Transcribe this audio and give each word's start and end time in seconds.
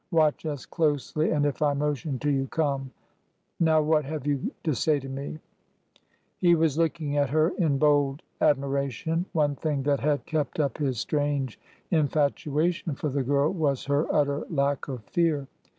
Watch 0.09 0.47
us 0.47 0.65
closely, 0.65 1.29
and 1.29 1.45
if 1.45 1.61
I 1.61 1.75
motion 1.75 2.17
to 2.21 2.31
you— 2.31 2.47
come.... 2.49 2.89
Now— 3.59 3.81
what 3.83 4.03
have 4.03 4.25
you 4.25 4.49
to 4.63 4.73
say 4.73 4.99
to 4.99 5.07
me?" 5.07 5.37
He 6.41 6.55
was 6.55 6.75
looking 6.79 7.17
at 7.17 7.29
her 7.29 7.49
in 7.59 7.77
bold 7.77 8.23
admiration. 8.41 9.27
One 9.31 9.55
thing 9.55 9.83
that 9.83 9.99
had 9.99 10.25
kept 10.25 10.59
up 10.59 10.79
his 10.79 10.99
strange 10.99 11.59
infatuation 11.91 12.95
for 12.95 13.09
the 13.09 13.21
girl 13.21 13.53
was 13.53 13.85
her 13.85 14.11
utter 14.11 14.43
lack 14.49 14.87
of 14.87 15.03
fear. 15.03 15.47